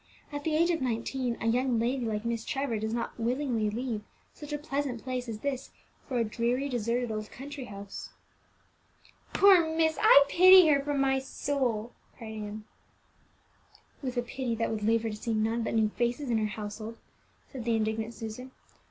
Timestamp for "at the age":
0.31-0.71